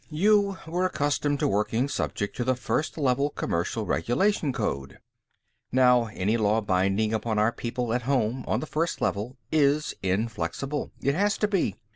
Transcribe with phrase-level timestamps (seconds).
[0.09, 4.97] You were accustomed to working subject to the First Level Commercial Regulation Code.
[5.71, 10.91] Now, any law binding upon our people at home, on the First Level, is inflexible.
[11.03, 11.75] It has to be.